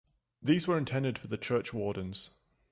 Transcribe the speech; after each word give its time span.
These 0.41 0.67
were 0.67 0.79
intended 0.79 1.19
for 1.19 1.27
the 1.27 1.37
churchwardens. 1.37 2.31